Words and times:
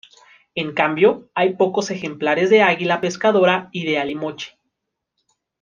En 0.55 0.73
cambio, 0.73 1.29
hay 1.35 1.53
pocos 1.57 1.91
ejemplares 1.91 2.49
de 2.49 2.63
águila 2.63 3.01
pescadora 3.01 3.69
y 3.71 3.85
de 3.85 3.99
alimoche. 3.99 4.57